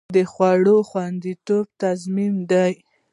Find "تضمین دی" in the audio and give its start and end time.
1.81-2.73